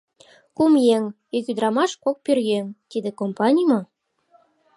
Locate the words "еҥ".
0.95-1.03